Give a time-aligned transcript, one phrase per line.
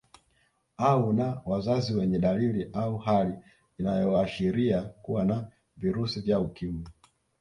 [0.77, 3.33] Au na wazazi wenye dalili au hali
[3.77, 6.85] inayoashiria kuwa na virusi vya Ukimwi